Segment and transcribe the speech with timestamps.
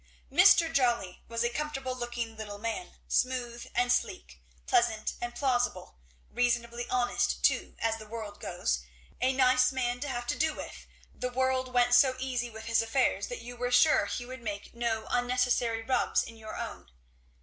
[0.31, 0.73] Mr.
[0.73, 5.99] Jolly was a comfortable looking little man, smooth and sleek, pleasant and plausible,
[6.31, 8.79] reasonably honest too, as the world goes;
[9.21, 12.81] a nice man to have to do with, the world went so easy with his
[12.81, 16.89] affairs that you were sure he would make no unnecessary rubs in your own.